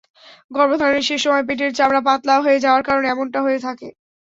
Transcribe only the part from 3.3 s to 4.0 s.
হয়ে থাকে।